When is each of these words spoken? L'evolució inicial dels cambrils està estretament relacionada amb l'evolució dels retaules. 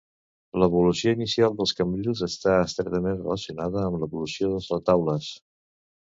L'evolució 0.61 1.11
inicial 1.17 1.51
dels 1.59 1.73
cambrils 1.81 2.23
està 2.27 2.55
estretament 2.69 3.19
relacionada 3.19 3.83
amb 3.89 3.99
l'evolució 4.05 4.49
dels 4.55 4.71
retaules. 4.77 5.29